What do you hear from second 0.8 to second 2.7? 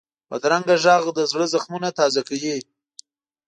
غږ د زړه زخمونه تازه کوي